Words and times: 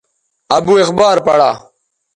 ابو 0.57 0.73
اخبار 0.83 1.17
پڑا 1.25 1.51